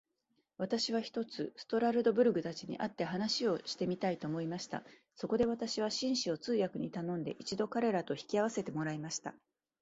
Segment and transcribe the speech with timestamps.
[0.57, 4.81] 私は、ひとつストラルドブラグたちに会って話してみたいと思いました。
[5.15, 9.35] そこで私は、紳士を通訳に頼んで、一度彼等と引き合せてもらいました。